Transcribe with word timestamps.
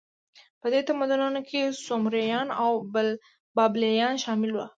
په 0.61 0.67
دې 0.73 0.81
تمدنونو 0.87 1.39
کې 1.49 1.61
سومریان 1.85 2.47
او 2.61 2.71
بابلیان 3.57 4.15
شامل 4.23 4.51
وو. 4.53 4.65